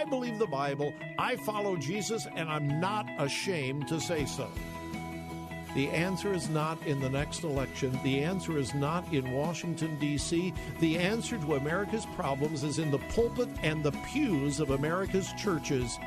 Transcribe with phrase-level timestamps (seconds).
[0.00, 4.48] I believe the Bible, I follow Jesus, and I'm not ashamed to say so.
[5.74, 8.00] The answer is not in the next election.
[8.02, 10.54] The answer is not in Washington, D.C.
[10.78, 15.98] The answer to America's problems is in the pulpit and the pews of America's churches.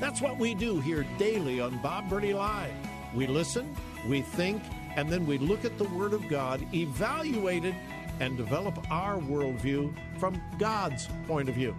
[0.00, 2.74] That's what we do here daily on Bob Burney Live.
[3.14, 3.76] We listen,
[4.08, 4.64] we think,
[4.96, 7.76] and then we look at the Word of God, evaluate it,
[8.18, 11.76] and develop our worldview from God's point of view.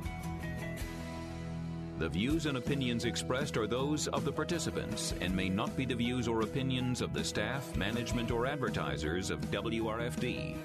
[2.01, 5.93] The views and opinions expressed are those of the participants and may not be the
[5.93, 10.55] views or opinions of the staff, management, or advertisers of WRFD.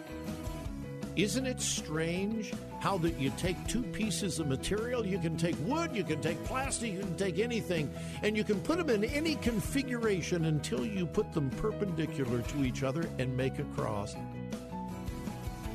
[1.15, 5.05] Isn't it strange how that you take two pieces of material?
[5.05, 8.59] You can take wood, you can take plastic, you can take anything, and you can
[8.63, 13.59] put them in any configuration until you put them perpendicular to each other and make
[13.59, 14.17] a cross.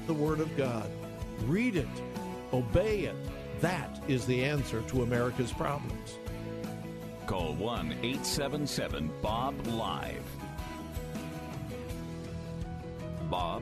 [0.08, 0.90] The Word of God.
[1.46, 1.88] Read it,
[2.52, 3.16] obey it.
[3.62, 6.18] That is the answer to America's problems.
[7.28, 10.24] Call 1 877 Bob Live.
[13.30, 13.62] Bob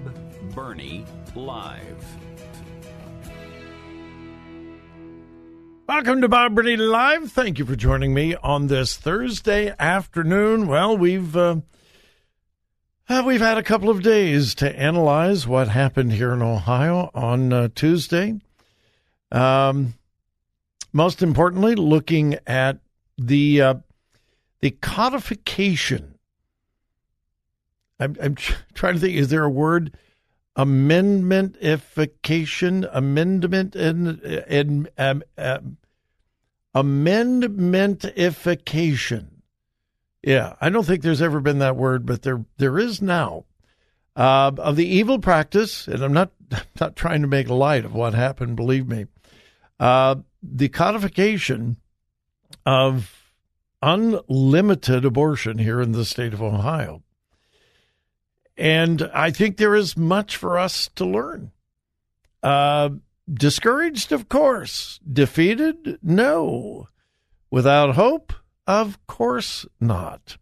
[0.55, 2.05] Burney Live.
[5.85, 7.33] Welcome to Bob Burney Live.
[7.33, 10.67] Thank you for joining me on this Thursday afternoon.
[10.67, 11.57] Well, we've uh,
[13.09, 17.51] uh, we've had a couple of days to analyze what happened here in Ohio on
[17.51, 18.39] uh, Tuesday.
[19.31, 19.93] Um,
[20.91, 22.79] most importantly, looking at
[23.17, 23.75] the uh,
[24.61, 26.15] the codification.
[27.99, 28.35] I'm, I'm
[28.73, 29.15] trying to think.
[29.15, 29.95] Is there a word?
[30.57, 35.77] Amendmentification, amendment, and and um, um,
[36.75, 39.27] amendmentification.
[40.21, 43.45] Yeah, I don't think there's ever been that word, but there there is now
[44.17, 47.93] uh, of the evil practice, and I'm not I'm not trying to make light of
[47.93, 48.57] what happened.
[48.57, 49.05] Believe me,
[49.79, 51.77] uh, the codification
[52.65, 53.31] of
[53.81, 57.01] unlimited abortion here in the state of Ohio.
[58.57, 61.51] And I think there is much for us to learn.
[62.43, 62.89] Uh,
[63.31, 64.99] discouraged, of course.
[65.11, 65.99] Defeated?
[66.03, 66.89] No.
[67.49, 68.33] Without hope?
[68.67, 70.37] Of course not.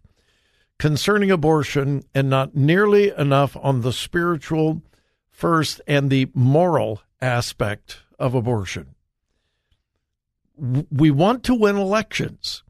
[0.78, 4.80] concerning abortion and not nearly enough on the spiritual
[5.28, 8.94] first and the moral aspect of abortion.
[10.56, 12.62] We want to win elections,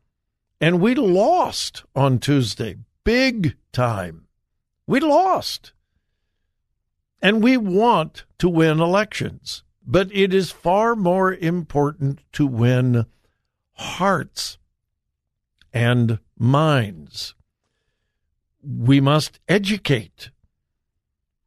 [0.58, 4.26] and we lost on Tuesday, big time.
[4.86, 5.72] We lost.
[7.20, 9.64] And we want to win elections.
[9.90, 13.06] But it is far more important to win
[13.72, 14.56] hearts
[15.72, 17.34] and minds.
[18.62, 20.30] We must educate.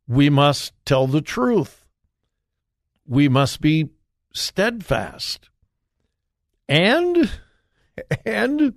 [0.10, 1.86] We must tell the truth.
[3.08, 3.92] We must be
[4.34, 5.50] steadfast.
[6.68, 7.32] And
[8.26, 8.74] and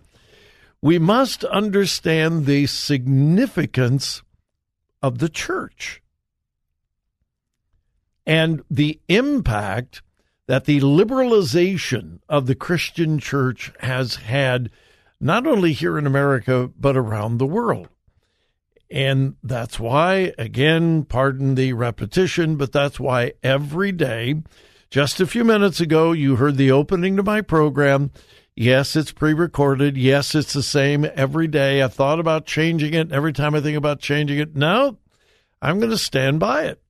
[0.80, 4.22] we must understand the significance
[5.02, 6.02] of the church
[8.26, 10.02] and the impact
[10.46, 14.70] that the liberalization of the Christian church has had
[15.20, 17.88] not only here in America, but around the world.
[18.90, 24.42] And that's why, again, pardon the repetition, but that's why every day,
[24.90, 28.12] just a few minutes ago, you heard the opening to my program.
[28.54, 29.96] Yes, it's pre recorded.
[29.96, 31.82] Yes, it's the same every day.
[31.82, 33.10] I thought about changing it.
[33.10, 34.98] Every time I think about changing it, no,
[35.60, 36.80] I'm going to stand by it.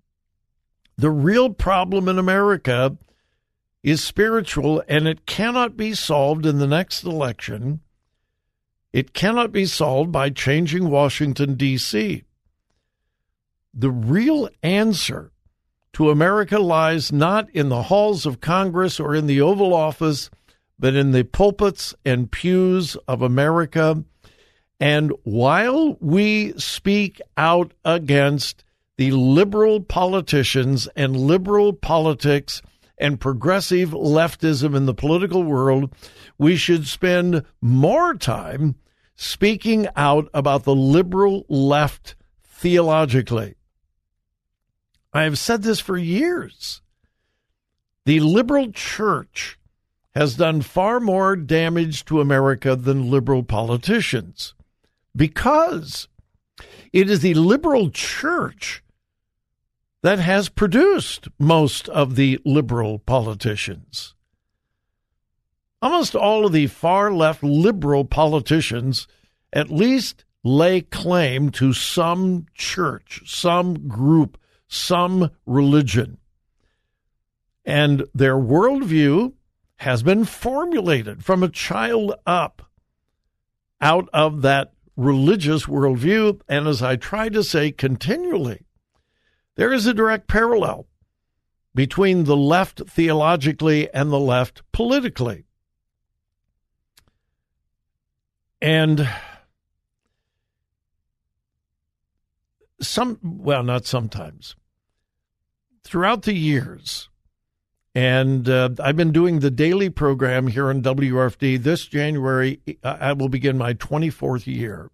[0.98, 2.96] The real problem in America
[3.82, 7.80] is spiritual and it cannot be solved in the next election.
[8.92, 12.24] It cannot be solved by changing Washington, D.C.
[13.74, 15.32] The real answer
[15.92, 20.30] to America lies not in the halls of Congress or in the Oval Office,
[20.78, 24.02] but in the pulpits and pews of America.
[24.80, 28.64] And while we speak out against
[28.96, 32.62] the liberal politicians and liberal politics
[32.98, 35.94] and progressive leftism in the political world,
[36.38, 38.76] we should spend more time
[39.16, 43.54] speaking out about the liberal left theologically.
[45.12, 46.80] I have said this for years.
[48.06, 49.58] The liberal church
[50.14, 54.54] has done far more damage to America than liberal politicians
[55.14, 56.08] because
[56.92, 58.82] it is the liberal church
[60.06, 64.14] that has produced most of the liberal politicians.
[65.82, 69.08] Almost all of the far left liberal politicians
[69.52, 74.38] at least lay claim to some church, some group,
[74.68, 76.18] some religion.
[77.64, 79.32] And their worldview
[79.78, 82.70] has been formulated from a child up
[83.80, 86.42] out of that religious worldview.
[86.48, 88.65] And as I try to say continually,
[89.56, 90.86] there is a direct parallel
[91.74, 95.44] between the left theologically and the left politically.
[98.62, 99.08] And
[102.80, 104.56] some, well, not sometimes,
[105.84, 107.10] throughout the years,
[107.94, 111.62] and uh, I've been doing the daily program here on WRFD.
[111.62, 114.90] This January, I will begin my 24th year.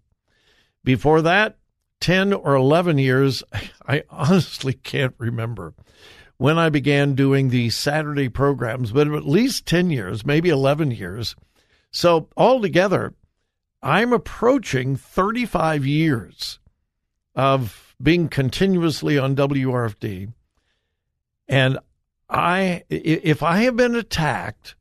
[0.83, 1.57] Before that,
[2.03, 3.43] 10 or 11 years,
[3.87, 5.73] I honestly can't remember
[6.37, 11.33] when I began doing the Saturday programs, but at least 10 years, maybe 11 years.
[11.91, 13.13] So altogether,
[13.81, 16.59] I'm approaching 35 years
[17.35, 20.33] of being continuously on WRFD.
[21.47, 21.79] And
[22.29, 24.75] I, if I have been attacked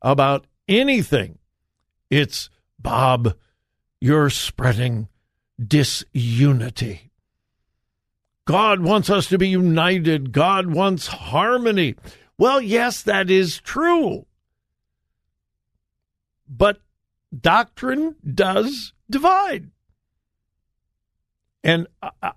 [0.00, 1.38] about anything,
[2.08, 3.34] it's Bob,
[4.00, 5.08] you're spreading
[5.64, 7.10] disunity.
[8.46, 10.32] God wants us to be united.
[10.32, 11.96] God wants harmony.
[12.38, 14.26] Well, yes, that is true.
[16.48, 16.80] But
[17.38, 19.70] doctrine does divide.
[21.62, 21.88] And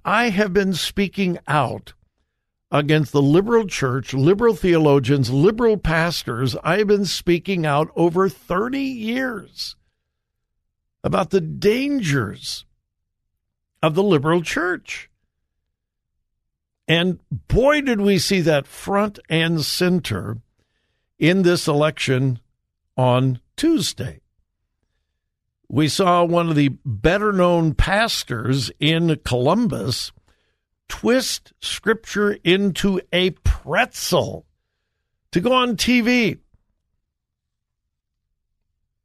[0.03, 1.93] I have been speaking out
[2.71, 6.55] against the liberal church, liberal theologians, liberal pastors.
[6.63, 9.75] I have been speaking out over 30 years
[11.03, 12.65] about the dangers
[13.81, 15.09] of the liberal church.
[16.87, 20.37] And boy, did we see that front and center
[21.21, 22.39] in this election
[22.97, 24.21] on Tuesday.
[25.69, 30.11] We saw one of the better known pastors in Columbus
[30.89, 34.45] twist scripture into a pretzel
[35.31, 36.39] to go on TV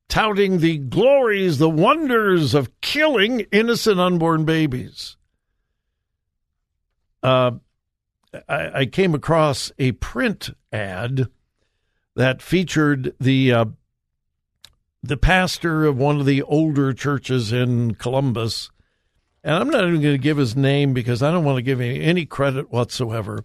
[0.09, 5.17] touting the glories, the wonders of killing innocent unborn babies.
[7.23, 7.53] Uh,
[8.49, 11.29] I, I, came across a print ad
[12.15, 13.65] that featured the uh,
[15.03, 18.71] the pastor of one of the older churches in Columbus,
[19.43, 21.81] and I'm not even going to give his name because I don't want to give
[21.81, 23.45] him any credit whatsoever.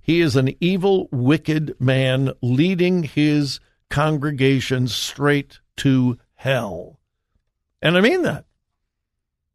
[0.00, 6.98] He is an evil, wicked man leading his congregation straight to hell.
[7.80, 8.44] And I mean that.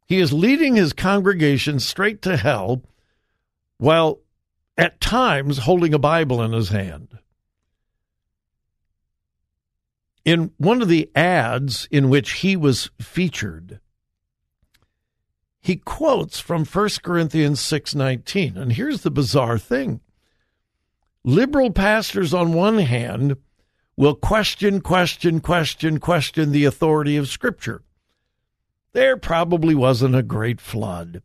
[0.06, 2.82] He is leading his congregation straight to hell
[3.78, 4.20] while
[4.76, 7.18] at times holding a Bible in his hand.
[10.24, 13.80] In one of the ads in which he was featured,
[15.60, 18.56] he quotes from 1 Corinthians 6:19.
[18.56, 20.00] And here's the bizarre thing.
[21.24, 23.36] Liberal pastors on one hand
[23.96, 27.82] will question, question, question, question the authority of Scripture.
[28.92, 31.22] There probably wasn't a great flood.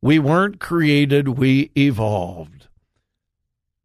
[0.00, 2.68] We weren't created, we evolved.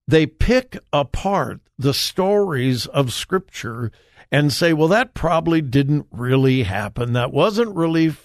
[0.07, 3.91] They pick apart the stories of Scripture
[4.31, 7.13] and say, well, that probably didn't really happen.
[7.13, 8.15] That wasn't really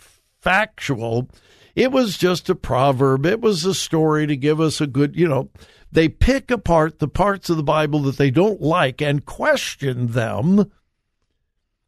[0.41, 1.29] factual.
[1.75, 3.27] It was just a proverb.
[3.27, 5.51] It was a story to give us a good, you know,
[5.95, 10.71] they pick apart the parts of the Bible that they don't like and question them.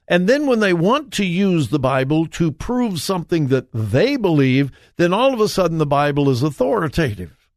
[0.07, 4.71] And then when they want to use the Bible to prove something that they believe,
[4.97, 7.51] then all of a sudden the Bible is authoritative.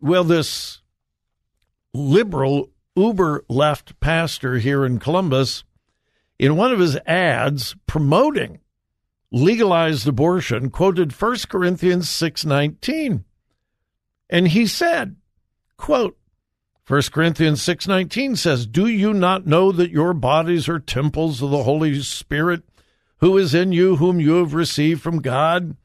[0.00, 0.82] Well, this
[1.92, 5.64] liberal uber left pastor here in Columbus,
[6.38, 8.60] in one of his ads promoting
[9.32, 13.24] legalized abortion, quoted 1 Corinthians 6:19.
[14.28, 15.16] And he said,
[15.76, 16.18] quote,
[16.86, 21.64] 1 Corinthians 6:19 says, "Do you not know that your bodies are temples of the
[21.64, 22.62] Holy Spirit
[23.18, 25.76] who is in you whom you have received from God?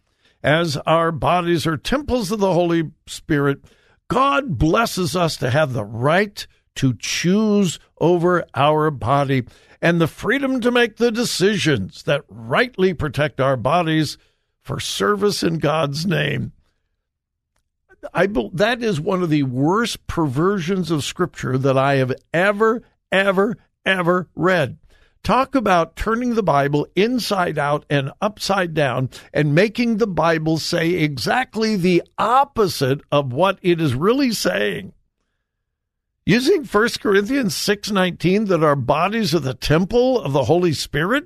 [0.43, 3.65] As our bodies are temples of the Holy Spirit,
[4.10, 6.45] God blesses us to have the right
[6.75, 9.43] to choose over our body
[9.81, 14.19] and the freedom to make the decisions that rightly protect our bodies
[14.62, 16.51] for service in God's name."
[18.13, 23.58] I that is one of the worst perversions of scripture that I have ever ever
[23.86, 24.77] ever read.
[25.24, 30.93] Talk about turning the Bible inside out and upside down and making the Bible say
[30.93, 34.93] exactly the opposite of what it is really saying.
[36.25, 41.25] Using 1 Corinthians 6:19 that our bodies are the temple of the Holy Spirit?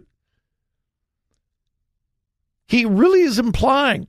[2.68, 4.08] He really is implying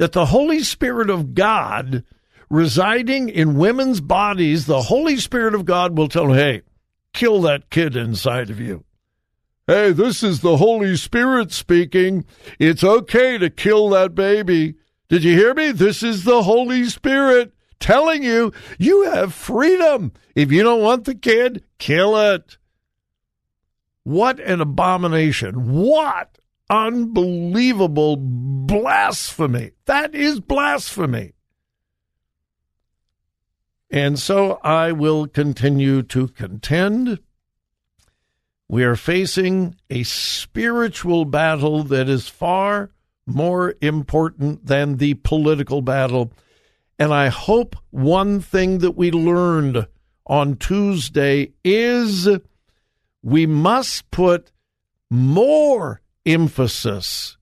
[0.00, 2.04] that the Holy Spirit of God
[2.48, 6.62] residing in women's bodies, the Holy Spirit of God will tell, hey,
[7.12, 8.82] kill that kid inside of you.
[9.66, 12.24] Hey, this is the Holy Spirit speaking.
[12.58, 14.76] It's okay to kill that baby.
[15.10, 15.70] Did you hear me?
[15.70, 20.12] This is the Holy Spirit telling you you have freedom.
[20.34, 22.56] If you don't want the kid, kill it.
[24.04, 25.70] What an abomination.
[25.70, 26.38] What
[26.70, 29.72] unbelievable blasphemy.
[29.86, 31.32] That is blasphemy.
[33.90, 37.18] And so I will continue to contend.
[38.68, 42.92] We are facing a spiritual battle that is far
[43.26, 46.32] more important than the political battle.
[47.00, 49.88] And I hope one thing that we learned
[50.24, 52.28] on Tuesday is
[53.22, 54.52] we must put
[55.10, 57.36] more emphasis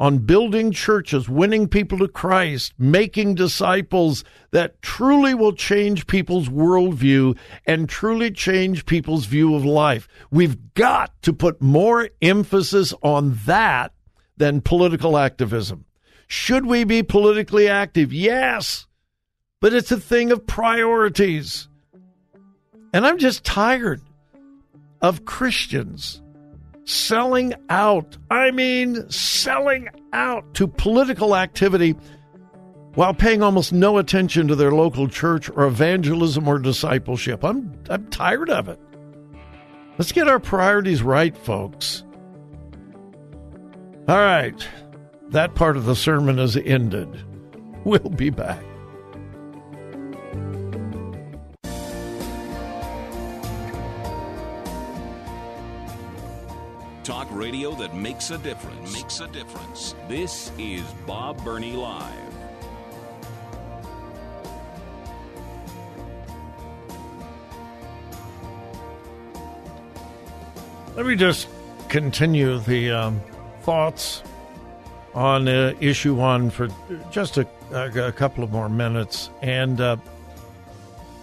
[0.00, 7.36] on building churches, winning people to Christ, making disciples that truly will change people's worldview
[7.66, 10.08] and truly change people's view of life.
[10.30, 13.92] We've got to put more emphasis on that
[14.38, 15.84] than political activism.
[16.26, 18.10] Should we be politically active?
[18.10, 18.86] Yes,
[19.60, 21.68] but it's a thing of priorities.
[22.94, 24.00] And I'm just tired
[25.02, 26.22] of Christians
[26.90, 28.16] selling out.
[28.30, 31.94] I mean, selling out to political activity
[32.94, 37.44] while paying almost no attention to their local church or evangelism or discipleship.
[37.44, 38.80] I'm, I'm tired of it.
[39.98, 42.02] Let's get our priorities right, folks.
[44.08, 44.68] All right.
[45.28, 47.08] That part of the sermon is ended.
[47.84, 48.64] We'll be back.
[57.50, 58.92] Radio that makes a difference.
[58.92, 59.96] Makes a difference.
[60.06, 62.14] This is Bob Burney Live.
[70.94, 71.48] Let me just
[71.88, 73.20] continue the um,
[73.62, 74.22] thoughts
[75.12, 76.68] on uh, issue one for
[77.10, 79.28] just a, a, couple of more minutes.
[79.42, 79.96] And uh,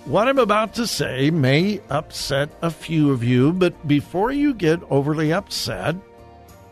[0.04, 4.82] what I'm about to say may upset a few of you, but before you get
[4.90, 5.96] overly upset,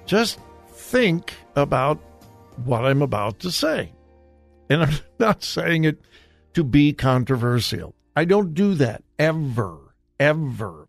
[0.06, 2.00] just think about
[2.64, 3.92] what I'm about to say.
[4.70, 6.02] And I'm not saying it
[6.54, 7.96] to be controversial.
[8.16, 10.88] I don't do that ever, ever.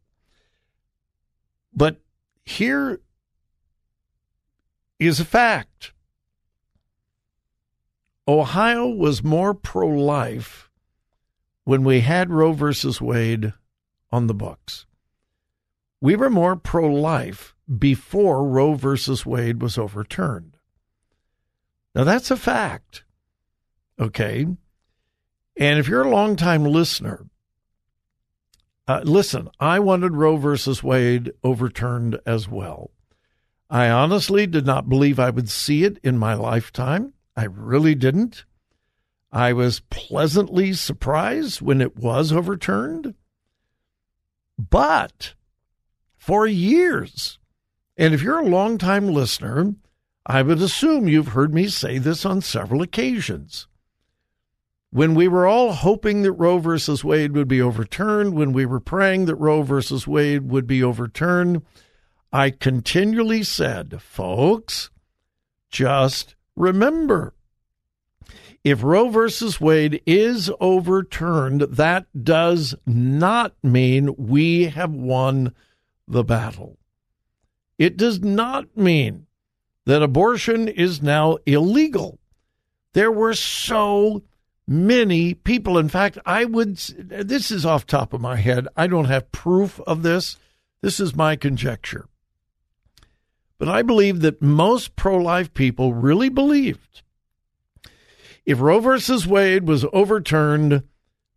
[1.75, 2.01] But
[2.45, 3.01] here
[4.99, 5.93] is a fact
[8.29, 10.71] Ohio was more pro life
[11.65, 13.53] when we had Roe versus Wade
[14.11, 14.87] on the books.
[16.01, 20.57] We were more pro life before Roe versus Wade was overturned.
[21.95, 23.05] Now, that's a fact.
[23.99, 24.47] Okay.
[25.57, 27.27] And if you're a longtime listener,
[28.87, 32.91] uh, listen, I wanted Roe versus Wade overturned as well.
[33.69, 37.15] I honestly did not believe I would see it in my lifetime.
[37.37, 38.45] I really didn't.
[39.33, 43.15] I was pleasantly surprised when it was overturned.
[44.59, 45.35] But
[46.17, 47.39] for years,
[47.97, 49.75] and if you're a longtime listener,
[50.27, 53.69] I would assume you've heard me say this on several occasions.
[54.91, 58.81] When we were all hoping that Roe versus Wade would be overturned, when we were
[58.81, 61.63] praying that Roe versus Wade would be overturned,
[62.33, 64.91] I continually said, folks,
[65.71, 67.35] just remember
[68.65, 75.55] If Roe versus Wade is overturned, that does not mean we have won
[76.09, 76.79] the battle.
[77.79, 79.27] It does not mean
[79.85, 82.19] that abortion is now illegal.
[82.93, 84.23] There were so
[84.67, 85.79] many people.
[85.79, 88.67] In fact, I would, this is off top of my head.
[88.77, 90.37] I don't have proof of this.
[90.81, 92.07] This is my conjecture.
[93.59, 97.03] But I believe that most pro life people really believed
[98.47, 100.85] if Roe versus Wade was overturned,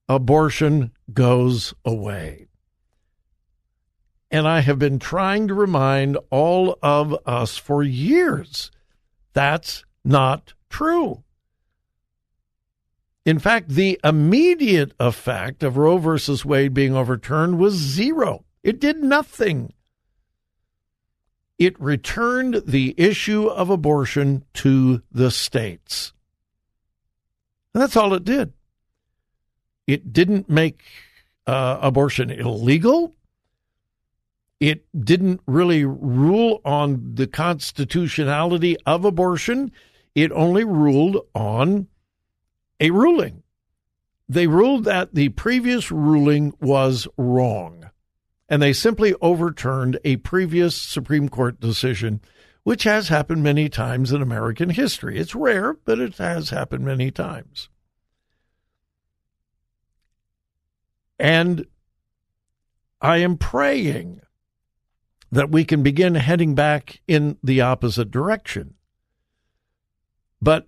[0.08, 2.49] abortion goes away.
[4.32, 8.72] And I have been trying to remind all of us for years
[9.34, 11.24] that's not true.
[13.26, 18.46] In fact, the immediate effect of Roe versus Wade being overturned was zero.
[18.64, 19.74] It did nothing.
[21.58, 26.14] It returned the issue of abortion to the states.
[27.74, 28.54] And that's all it did.
[29.86, 30.82] It didn't make
[31.46, 33.16] uh, abortion illegal.
[34.60, 39.72] It didn't really rule on the constitutionality of abortion.
[40.16, 41.88] It only ruled on
[42.80, 43.44] a ruling.
[44.28, 47.90] They ruled that the previous ruling was wrong,
[48.48, 52.22] and they simply overturned a previous Supreme Court decision,
[52.64, 55.18] which has happened many times in American history.
[55.18, 57.70] It's rare, but it has happened many times.
[61.18, 61.66] And
[63.02, 64.22] I am praying
[65.32, 68.76] that we can begin heading back in the opposite direction.
[70.42, 70.68] But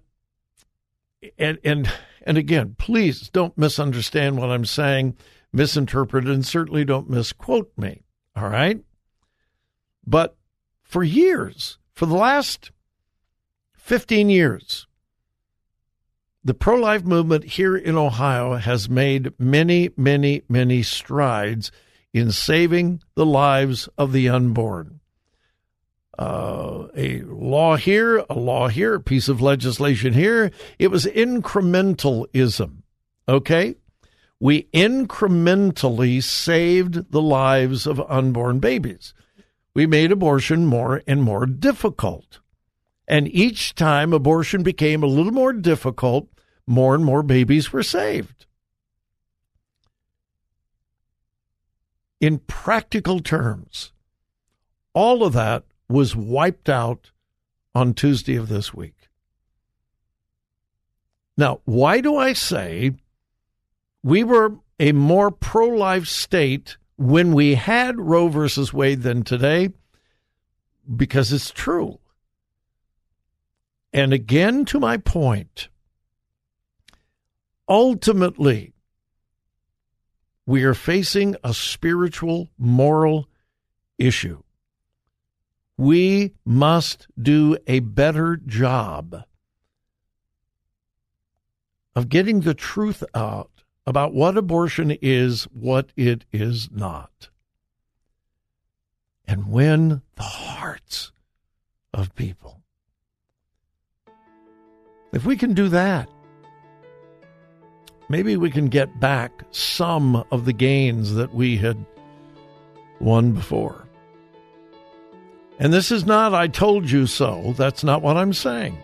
[1.38, 1.92] and and
[2.24, 5.18] and again, please don't misunderstand what I'm saying,
[5.52, 8.04] misinterpret, and certainly don't misquote me.
[8.36, 8.84] All right.
[10.06, 10.36] But
[10.84, 12.72] for years, for the last
[13.78, 14.88] 15 years,
[16.44, 21.72] the pro life movement here in Ohio has made many, many, many strides
[22.14, 25.00] in saving the lives of the unborn.
[26.20, 30.52] Uh, a law here, a law here, a piece of legislation here.
[30.78, 32.84] It was incrementalism.
[33.28, 33.76] Okay?
[34.40, 39.14] We incrementally saved the lives of unborn babies.
[39.74, 42.40] We made abortion more and more difficult.
[43.08, 46.28] And each time abortion became a little more difficult,
[46.68, 48.46] more and more babies were saved.
[52.22, 53.92] In practical terms,
[54.94, 57.10] all of that was wiped out
[57.74, 59.10] on Tuesday of this week.
[61.36, 62.92] Now, why do I say
[64.04, 69.70] we were a more pro life state when we had Roe versus Wade than today?
[70.96, 71.98] Because it's true.
[73.92, 75.70] And again, to my point,
[77.68, 78.74] ultimately,
[80.52, 83.30] we are facing a spiritual, moral
[83.98, 84.44] issue.
[85.78, 89.24] We must do a better job
[91.96, 97.30] of getting the truth out about what abortion is, what it is not,
[99.26, 101.14] and win the hearts
[101.94, 102.62] of people.
[105.14, 106.10] If we can do that,
[108.12, 111.84] maybe we can get back some of the gains that we had
[113.00, 113.88] won before.
[115.58, 117.54] And this is not, I told you so.
[117.58, 118.78] That's not what I'm saying.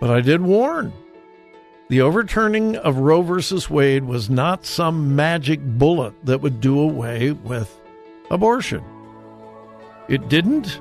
[0.00, 0.92] But I did warn.
[1.88, 7.32] The overturning of Roe versus Wade was not some magic bullet that would do away
[7.32, 7.78] with
[8.30, 8.84] abortion.
[10.08, 10.80] It didn't,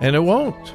[0.00, 0.74] and it won't.